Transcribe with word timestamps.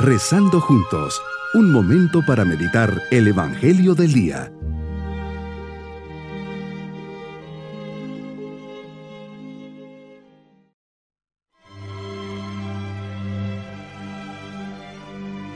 Rezando 0.00 0.60
juntos, 0.60 1.20
un 1.54 1.72
momento 1.72 2.22
para 2.24 2.44
meditar 2.44 3.02
el 3.10 3.26
Evangelio 3.26 3.96
del 3.96 4.12
Día. 4.12 4.52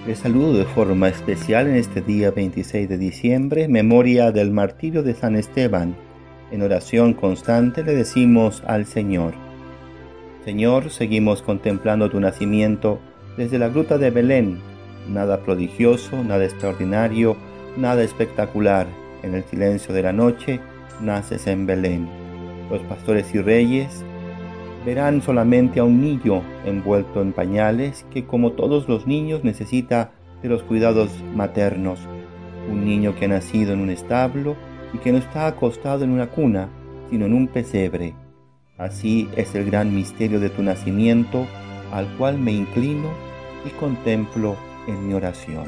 Les 0.09 0.19
saludo 0.19 0.55
de 0.55 0.65
forma 0.65 1.09
especial 1.09 1.69
en 1.69 1.77
este 1.77 2.01
día 2.01 2.33
26 2.33 2.89
de 2.89 2.99
diciembre, 2.99 3.69
memoria 3.69 4.33
del 4.33 4.51
martirio 4.51 5.05
de 5.05 5.15
San 5.15 5.37
Esteban. 5.37 5.95
En 6.51 6.63
oración 6.63 7.15
constante 7.15 7.85
le 7.85 7.95
decimos 7.95 8.65
al 8.67 8.87
Señor, 8.87 9.35
Señor, 10.45 10.91
seguimos 10.91 11.43
contemplando 11.43 12.11
tu 12.11 12.19
nacimiento 12.19 12.99
desde 13.37 13.59
la 13.59 13.69
gruta 13.69 13.99
de 13.99 14.11
Belén. 14.11 14.59
Nada 15.09 15.41
prodigioso, 15.43 16.23
nada 16.23 16.45
extraordinario, 16.45 17.37
nada 17.77 18.03
espectacular. 18.03 18.87
En 19.23 19.35
el 19.35 19.45
silencio 19.45 19.95
de 19.95 20.03
la 20.03 20.13
noche 20.13 20.61
naces 21.01 21.47
en 21.47 21.67
Belén. 21.67 22.09
Los 22.71 22.81
pastores 22.83 23.35
y 23.35 23.41
reyes 23.41 24.05
verán 24.85 25.23
solamente 25.23 25.81
a 25.81 25.85
un 25.85 26.01
niño 26.01 26.43
envuelto 26.65 27.23
en 27.23 27.33
pañales 27.33 28.05
que 28.13 28.25
como 28.25 28.53
todos 28.53 28.89
los 28.89 29.07
niños 29.07 29.45
necesita 29.45 30.11
de 30.43 30.49
los 30.49 30.63
cuidados 30.63 31.11
maternos. 31.35 32.01
Un 32.71 32.85
niño 32.85 33.15
que 33.15 33.27
ha 33.27 33.29
nacido 33.29 33.73
en 33.73 33.81
un 33.81 33.91
establo 33.91 34.57
y 34.93 34.99
que 34.99 35.13
no 35.13 35.19
está 35.19 35.47
acostado 35.47 36.05
en 36.05 36.11
una 36.11 36.29
cuna, 36.29 36.69
sino 37.11 37.27
en 37.27 37.35
un 37.35 37.49
pesebre. 37.49 38.15
Así 38.79 39.29
es 39.37 39.55
el 39.55 39.67
gran 39.67 39.95
misterio 39.95 40.41
de 40.41 40.51
tu 40.51 40.63
nacimiento, 40.63 41.47
al 41.93 42.09
cual 42.17 42.39
me 42.39 42.53
inclino 42.53 43.11
y 43.65 43.71
contemplo 43.71 44.57
en 44.89 45.07
mi 45.07 45.15
oración. 45.15 45.67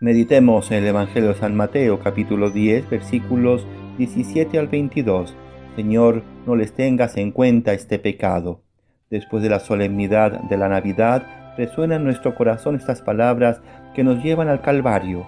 Meditemos 0.00 0.70
en 0.72 0.78
el 0.78 0.88
Evangelio 0.88 1.30
de 1.30 1.36
San 1.36 1.54
Mateo 1.54 2.00
capítulo 2.00 2.50
10 2.50 2.90
versículos 2.90 3.66
17 3.98 4.58
al 4.58 4.68
22. 4.68 5.34
Señor, 5.76 6.22
no 6.46 6.56
les 6.56 6.72
tengas 6.74 7.16
en 7.16 7.30
cuenta 7.30 7.72
este 7.72 7.98
pecado. 7.98 8.62
Después 9.10 9.42
de 9.42 9.50
la 9.50 9.60
solemnidad 9.60 10.40
de 10.48 10.56
la 10.56 10.68
Navidad, 10.68 11.54
resuenan 11.56 12.00
en 12.00 12.04
nuestro 12.04 12.34
corazón 12.34 12.76
estas 12.76 13.02
palabras 13.02 13.60
que 13.94 14.02
nos 14.02 14.22
llevan 14.22 14.48
al 14.48 14.62
Calvario. 14.62 15.24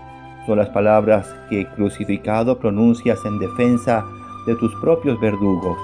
Son 0.47 0.59
las 0.59 0.71
palabras 0.71 1.35
que 1.49 1.67
crucificado 1.67 2.59
pronuncias 2.59 3.19
en 3.25 3.39
defensa 3.39 4.05
de 4.47 4.57
tus 4.57 4.75
propios 4.81 5.21
verdugos. 5.21 5.79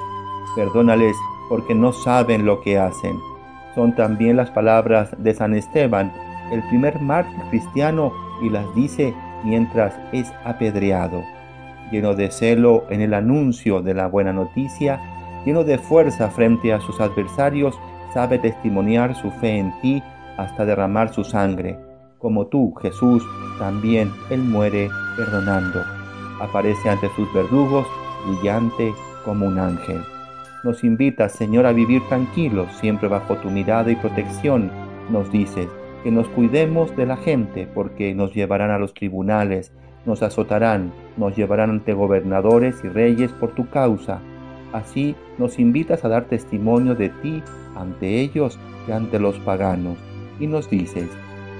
Perdónales 0.57 1.15
porque 1.48 1.75
no 1.75 1.93
saben 1.93 2.47
lo 2.47 2.61
que 2.61 2.79
hacen. 2.79 3.34
Son 3.75 3.94
también 3.94 4.36
las 4.36 4.50
palabras 4.50 5.11
de 5.19 5.34
San 5.34 5.55
Esteban, 5.55 6.12
el 6.53 6.62
primer 6.69 7.00
mártir 7.00 7.41
cristiano, 7.50 8.12
y 8.42 8.50
las 8.50 8.72
dice 8.75 9.14
mientras 9.44 9.94
es 10.12 10.33
apedreado. 10.44 11.22
Lleno 11.91 12.14
de 12.14 12.30
celo 12.30 12.84
en 12.91 13.00
el 13.00 13.14
anuncio 13.14 13.83
de 13.83 13.95
la 13.95 14.06
buena 14.06 14.33
noticia, 14.33 15.00
lleno 15.45 15.64
de 15.64 15.78
fuerza 15.78 16.30
frente 16.30 16.72
a 16.72 16.80
sus 16.80 17.00
adversarios, 17.00 17.78
sabe 18.12 18.39
testimoniar 18.39 19.14
su 19.14 19.30
fe 19.33 19.58
en 19.58 19.72
ti 19.80 20.02
hasta 20.36 20.64
derramar 20.64 21.12
su 21.12 21.25
sangre. 21.25 21.78
Como 22.19 22.47
tú, 22.47 22.75
Jesús, 22.80 23.22
también 23.58 24.11
Él 24.30 24.41
muere 24.41 24.89
perdonando. 25.17 25.83
Aparece 26.41 26.89
ante 26.89 27.08
sus 27.14 27.33
verdugos, 27.34 27.86
brillante 28.27 28.92
como 29.25 29.47
un 29.47 29.58
ángel. 29.58 30.00
Nos 30.65 30.83
invitas, 30.83 31.33
Señor, 31.33 31.67
a 31.67 31.75
vivir 31.75 32.01
tranquilos, 32.09 32.73
siempre 32.81 33.07
bajo 33.07 33.37
tu 33.37 33.51
mirada 33.51 33.91
y 33.91 33.97
protección. 33.97 34.70
Nos 35.11 35.31
dices 35.31 35.69
que 36.03 36.11
nos 36.11 36.27
cuidemos 36.29 36.97
de 36.97 37.05
la 37.05 37.19
gente 37.19 37.69
porque 37.75 38.15
nos 38.15 38.33
llevarán 38.33 38.70
a 38.70 38.79
los 38.79 38.95
tribunales, 38.95 39.73
nos 40.07 40.23
azotarán, 40.23 40.91
nos 41.19 41.36
llevarán 41.36 41.69
ante 41.69 41.92
gobernadores 41.92 42.83
y 42.83 42.89
reyes 42.89 43.30
por 43.33 43.51
tu 43.51 43.69
causa. 43.69 44.20
Así 44.73 45.14
nos 45.36 45.58
invitas 45.58 46.02
a 46.02 46.08
dar 46.08 46.25
testimonio 46.25 46.95
de 46.95 47.11
ti 47.11 47.42
ante 47.77 48.20
ellos 48.20 48.58
y 48.89 48.92
ante 48.92 49.19
los 49.19 49.39
paganos. 49.41 49.98
Y 50.41 50.46
nos 50.46 50.70
dices, 50.70 51.11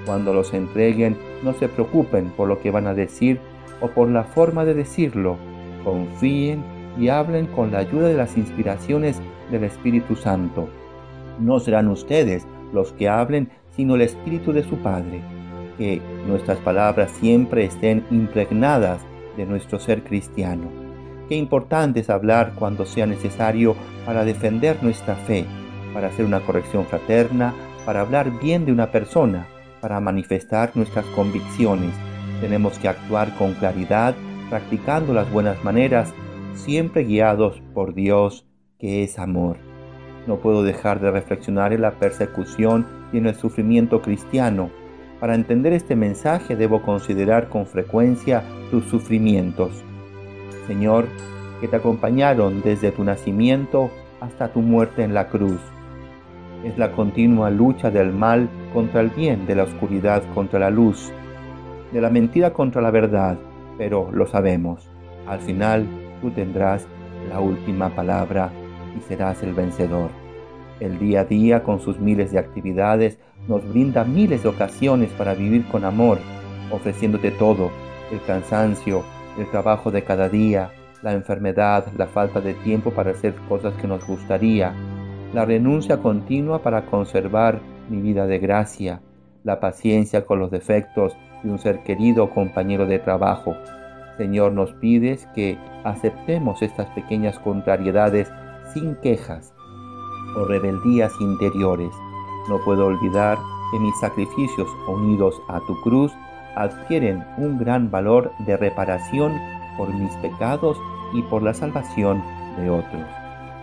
cuando 0.06 0.32
los 0.32 0.54
entreguen, 0.54 1.19
no 1.42 1.53
se 1.53 1.69
preocupen 1.69 2.31
por 2.31 2.48
lo 2.48 2.59
que 2.62 2.71
van 2.71 2.86
a 2.86 2.94
decir 2.94 3.38
o 3.82 3.88
por 3.88 4.09
la 4.09 4.25
forma 4.25 4.65
de 4.65 4.72
decirlo. 4.72 5.36
Confíen 5.84 6.65
y 6.99 7.09
hablen 7.09 7.47
con 7.47 7.72
la 7.72 7.78
ayuda 7.78 8.09
de 8.09 8.15
las 8.15 8.37
inspiraciones 8.37 9.21
del 9.50 9.65
Espíritu 9.65 10.16
Santo. 10.16 10.69
No 11.38 11.59
serán 11.60 11.88
ustedes 11.88 12.47
los 12.72 12.93
que 12.93 13.09
hablen, 13.09 13.50
sino 13.71 13.94
el 13.94 14.03
Espíritu 14.03 14.53
de 14.53 14.62
su 14.62 14.77
Padre. 14.77 15.21
Que 15.78 16.00
nuestras 16.27 16.59
palabras 16.59 17.10
siempre 17.21 17.65
estén 17.65 18.04
impregnadas 18.10 19.00
de 19.37 19.47
nuestro 19.47 19.81
ser 19.81 20.04
cristiano. 20.04 20.69
Qué 21.28 21.37
importante 21.37 22.00
es 22.00 22.10
hablar 22.10 22.53
cuando 22.54 22.84
sea 22.84 23.06
necesario 23.06 23.75
para 24.04 24.25
defender 24.25 24.83
nuestra 24.83 25.15
fe, 25.15 25.44
para 25.93 26.09
hacer 26.09 26.25
una 26.25 26.41
corrección 26.41 26.84
fraterna, 26.87 27.54
para 27.87 28.03
hablar 28.03 28.38
bien 28.41 28.66
de 28.66 28.72
una 28.72 28.91
persona, 28.91 29.47
para 29.81 30.00
manifestar 30.00 30.71
nuestras 30.75 31.04
convicciones. 31.06 31.94
Tenemos 32.41 32.78
que 32.78 32.88
actuar 32.88 33.34
con 33.37 33.54
claridad, 33.54 34.15
practicando 34.50 35.15
las 35.15 35.31
buenas 35.33 35.62
maneras 35.65 36.12
siempre 36.54 37.04
guiados 37.04 37.62
por 37.75 37.94
Dios 37.94 38.47
que 38.78 39.03
es 39.03 39.19
amor. 39.19 39.56
No 40.26 40.37
puedo 40.37 40.62
dejar 40.62 41.00
de 41.00 41.10
reflexionar 41.10 41.72
en 41.72 41.82
la 41.82 41.92
persecución 41.92 42.87
y 43.12 43.19
en 43.19 43.26
el 43.26 43.34
sufrimiento 43.34 44.00
cristiano. 44.00 44.70
Para 45.20 45.34
entender 45.34 45.72
este 45.72 45.97
mensaje 45.97 46.56
debo 46.56 46.82
considerar 46.82 47.48
con 47.48 47.66
frecuencia 47.66 48.42
tus 48.70 48.84
sufrimientos. 48.87 49.84
Señor, 50.66 51.06
que 51.60 51.69
te 51.69 51.76
acompañaron 51.76 52.62
desde 52.62 52.91
tu 52.91 53.04
nacimiento 53.04 53.91
hasta 54.21 54.48
tu 54.48 54.60
muerte 54.60 55.03
en 55.03 55.15
la 55.15 55.28
cruz. 55.28 55.60
Es 56.65 56.78
la 56.78 56.92
continua 56.92 57.50
lucha 57.50 57.91
del 57.91 58.12
mal 58.12 58.48
contra 58.72 59.03
el 59.03 59.10
bien, 59.10 59.47
de 59.47 59.54
la 59.54 59.65
oscuridad 59.65 60.22
contra 60.34 60.59
la 60.59 60.71
luz, 60.71 61.12
de 61.92 62.00
la 62.00 62.10
mentira 62.10 62.53
contra 62.53 62.81
la 62.81 62.91
verdad, 62.91 63.38
pero 63.76 64.10
lo 64.12 64.26
sabemos. 64.26 64.88
Al 65.26 65.41
final, 65.41 65.86
tú 66.20 66.30
tendrás 66.30 66.86
la 67.28 67.41
última 67.41 67.91
palabra 67.91 68.50
y 68.97 69.00
serás 69.00 69.42
el 69.42 69.54
vencedor. 69.54 70.10
El 70.80 70.98
día 70.98 71.20
a 71.20 71.25
día, 71.25 71.62
con 71.62 71.80
sus 71.80 71.98
miles 71.98 72.32
de 72.32 72.38
actividades, 72.38 73.19
nos 73.48 73.66
brinda 73.69 74.04
miles 74.04 74.42
de 74.42 74.48
ocasiones 74.48 75.10
para 75.12 75.34
vivir 75.34 75.66
con 75.69 75.84
amor, 75.84 76.19
ofreciéndote 76.70 77.30
todo, 77.30 77.70
el 78.10 78.20
cansancio, 78.22 79.03
el 79.38 79.50
trabajo 79.50 79.91
de 79.91 80.03
cada 80.03 80.28
día, 80.28 80.70
la 81.03 81.12
enfermedad, 81.12 81.86
la 81.97 82.06
falta 82.06 82.41
de 82.41 82.54
tiempo 82.54 82.91
para 82.91 83.10
hacer 83.10 83.34
cosas 83.48 83.74
que 83.74 83.86
nos 83.86 84.06
gustaría, 84.06 84.72
la 85.32 85.44
renuncia 85.44 85.98
continua 85.98 86.62
para 86.62 86.86
conservar 86.86 87.60
mi 87.91 88.00
vida 88.00 88.26
de 88.26 88.38
gracia, 88.38 89.00
la 89.42 89.60
paciencia 89.60 90.24
con 90.24 90.38
los 90.38 90.50
defectos 90.50 91.14
de 91.42 91.50
un 91.50 91.58
ser 91.58 91.82
querido 91.82 92.24
o 92.24 92.30
compañero 92.30 92.86
de 92.86 92.98
trabajo, 92.98 93.54
Señor, 94.16 94.52
nos 94.52 94.72
pides 94.75 95.26
que 95.34 95.58
aceptemos 95.82 96.62
estas 96.62 96.86
pequeñas 96.91 97.38
contrariedades 97.41 98.30
sin 98.72 98.94
quejas 98.97 99.52
o 100.36 100.44
rebeldías 100.44 101.12
interiores. 101.20 101.91
No 102.48 102.58
puedo 102.64 102.86
olvidar 102.86 103.38
que 103.72 103.80
mis 103.80 103.98
sacrificios 103.98 104.69
unidos 104.86 105.41
a 105.48 105.58
tu 105.60 105.80
cruz 105.80 106.12
adquieren 106.54 107.24
un 107.36 107.58
gran 107.58 107.91
valor 107.91 108.30
de 108.47 108.56
reparación 108.56 109.32
por 109.76 109.92
mis 109.92 110.14
pecados 110.16 110.80
y 111.12 111.22
por 111.22 111.42
la 111.42 111.54
salvación 111.54 112.22
de 112.56 112.70
otros. 112.70 113.04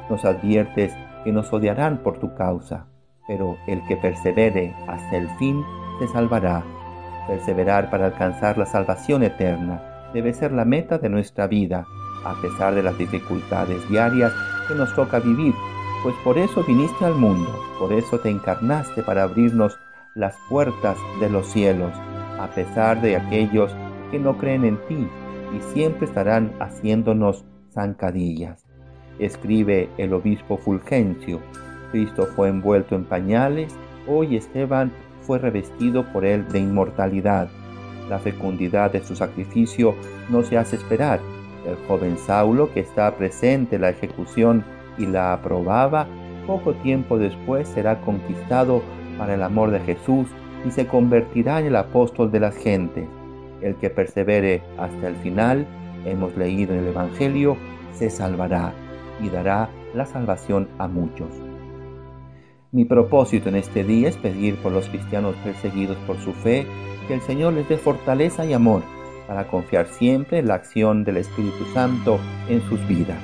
Nos 0.09 0.25
adviertes 0.25 0.93
que 1.23 1.31
nos 1.31 1.53
odiarán 1.53 1.99
por 1.99 2.19
tu 2.19 2.35
causa, 2.35 2.87
pero 3.27 3.55
el 3.67 3.85
que 3.85 3.95
persevere 3.95 4.75
hasta 4.87 5.15
el 5.15 5.29
fin 5.37 5.63
se 5.99 6.09
salvará. 6.09 6.63
Perseverar 7.27 7.89
para 7.89 8.07
alcanzar 8.07 8.57
la 8.57 8.65
salvación 8.65 9.23
eterna 9.23 9.90
debe 10.13 10.33
ser 10.33 10.51
la 10.51 10.65
meta 10.65 10.97
de 10.97 11.09
nuestra 11.09 11.47
vida, 11.47 11.85
a 12.23 12.39
pesar 12.41 12.75
de 12.75 12.83
las 12.83 12.97
dificultades 12.97 13.87
diarias 13.89 14.33
que 14.67 14.75
nos 14.75 14.93
toca 14.95 15.19
vivir, 15.19 15.53
pues 16.03 16.15
por 16.23 16.37
eso 16.37 16.63
viniste 16.63 17.05
al 17.05 17.15
mundo, 17.15 17.49
por 17.79 17.93
eso 17.93 18.19
te 18.19 18.29
encarnaste 18.29 19.03
para 19.03 19.23
abrirnos 19.23 19.77
las 20.15 20.35
puertas 20.49 20.97
de 21.19 21.29
los 21.29 21.47
cielos, 21.47 21.93
a 22.39 22.47
pesar 22.53 23.01
de 23.01 23.15
aquellos 23.15 23.75
que 24.09 24.19
no 24.19 24.37
creen 24.37 24.65
en 24.65 24.77
ti 24.87 25.07
y 25.55 25.73
siempre 25.73 26.05
estarán 26.05 26.53
haciéndonos 26.59 27.45
zancadillas. 27.71 28.65
Escribe 29.19 29.89
el 29.97 30.13
obispo 30.13 30.57
Fulgencio, 30.57 31.39
Cristo 31.91 32.27
fue 32.35 32.49
envuelto 32.49 32.95
en 32.95 33.05
pañales, 33.05 33.73
hoy 34.07 34.35
Esteban 34.35 34.91
fue 35.21 35.37
revestido 35.37 36.11
por 36.11 36.25
él 36.25 36.47
de 36.49 36.59
inmortalidad 36.59 37.49
la 38.09 38.19
fecundidad 38.19 38.91
de 38.91 39.03
su 39.03 39.15
sacrificio 39.15 39.95
no 40.29 40.43
se 40.43 40.57
hace 40.57 40.75
esperar. 40.75 41.19
El 41.65 41.75
joven 41.87 42.17
Saulo, 42.17 42.73
que 42.73 42.79
está 42.79 43.15
presente 43.15 43.75
en 43.75 43.81
la 43.81 43.89
ejecución 43.89 44.63
y 44.97 45.05
la 45.05 45.33
aprobaba, 45.33 46.07
poco 46.47 46.73
tiempo 46.73 47.17
después 47.17 47.67
será 47.67 48.01
conquistado 48.01 48.81
para 49.17 49.35
el 49.35 49.43
amor 49.43 49.71
de 49.71 49.79
Jesús 49.81 50.27
y 50.65 50.71
se 50.71 50.87
convertirá 50.87 51.59
en 51.59 51.67
el 51.67 51.75
apóstol 51.75 52.31
de 52.31 52.39
las 52.39 52.55
gentes. 52.55 53.07
El 53.61 53.75
que 53.75 53.89
persevere 53.89 54.63
hasta 54.77 55.07
el 55.07 55.15
final, 55.17 55.67
hemos 56.05 56.35
leído 56.35 56.73
en 56.73 56.79
el 56.79 56.87
Evangelio, 56.87 57.57
se 57.93 58.09
salvará 58.09 58.73
y 59.21 59.29
dará 59.29 59.69
la 59.93 60.05
salvación 60.05 60.67
a 60.79 60.87
muchos. 60.87 61.50
Mi 62.73 62.85
propósito 62.85 63.49
en 63.49 63.57
este 63.57 63.83
día 63.83 64.07
es 64.07 64.15
pedir 64.15 64.55
por 64.55 64.71
los 64.71 64.87
cristianos 64.87 65.35
perseguidos 65.43 65.97
por 66.07 66.17
su 66.21 66.31
fe 66.31 66.65
que 67.05 67.13
el 67.13 67.21
Señor 67.21 67.51
les 67.51 67.67
dé 67.67 67.77
fortaleza 67.77 68.45
y 68.45 68.53
amor 68.53 68.81
para 69.27 69.45
confiar 69.49 69.87
siempre 69.87 70.39
en 70.39 70.47
la 70.47 70.53
acción 70.53 71.03
del 71.03 71.17
Espíritu 71.17 71.65
Santo 71.73 72.17
en 72.47 72.61
sus 72.69 72.85
vidas. 72.87 73.19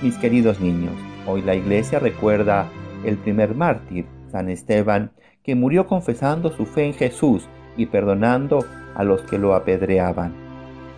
Mis 0.00 0.16
queridos 0.16 0.58
niños, 0.60 0.94
hoy 1.26 1.42
la 1.42 1.54
iglesia 1.54 1.98
recuerda 1.98 2.70
el 3.04 3.18
primer 3.18 3.54
mártir, 3.54 4.06
San 4.32 4.48
Esteban, 4.48 5.10
que 5.42 5.54
murió 5.54 5.86
confesando 5.86 6.50
su 6.50 6.64
fe 6.64 6.86
en 6.86 6.94
Jesús 6.94 7.46
y 7.76 7.86
perdonando 7.86 8.64
a 8.94 9.04
los 9.04 9.20
que 9.20 9.36
lo 9.36 9.54
apedreaban. 9.54 10.32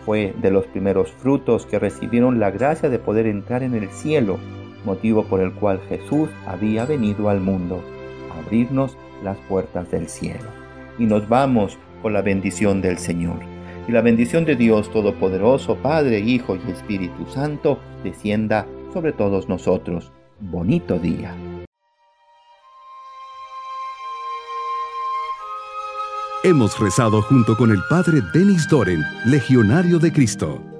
Fue 0.05 0.33
de 0.41 0.49
los 0.49 0.65
primeros 0.67 1.11
frutos 1.11 1.65
que 1.65 1.77
recibieron 1.77 2.39
la 2.39 2.51
gracia 2.51 2.87
de 2.87 2.99
poder 2.99 3.27
entrar 3.27 3.63
en 3.63 3.75
el 3.75 3.89
cielo, 3.89 4.39
motivo 4.85 5.23
por 5.25 5.41
el 5.41 5.53
cual 5.53 5.79
Jesús 5.89 6.29
había 6.45 6.85
venido 6.85 7.29
al 7.29 7.39
mundo, 7.39 7.83
abrirnos 8.45 8.97
las 9.23 9.37
puertas 9.49 9.89
del 9.91 10.07
cielo. 10.07 10.49
Y 10.97 11.05
nos 11.05 11.27
vamos 11.27 11.77
con 12.01 12.13
la 12.13 12.21
bendición 12.21 12.81
del 12.81 12.97
Señor. 12.97 13.39
Y 13.87 13.91
la 13.91 14.01
bendición 14.01 14.45
de 14.45 14.55
Dios 14.55 14.91
Todopoderoso, 14.91 15.75
Padre, 15.77 16.19
Hijo 16.19 16.55
y 16.55 16.71
Espíritu 16.71 17.25
Santo, 17.27 17.79
descienda 18.03 18.67
sobre 18.93 19.11
todos 19.11 19.49
nosotros. 19.49 20.11
Bonito 20.39 20.99
día. 20.99 21.35
Hemos 26.43 26.79
rezado 26.79 27.21
junto 27.21 27.55
con 27.55 27.69
el 27.69 27.79
Padre 27.87 28.21
Denis 28.33 28.67
Doren, 28.67 29.01
Legionario 29.25 29.99
de 29.99 30.11
Cristo. 30.11 30.70